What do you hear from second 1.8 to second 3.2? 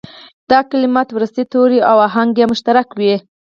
او آهنګ یې مشترک وي.